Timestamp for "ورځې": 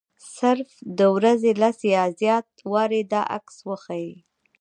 1.15-1.51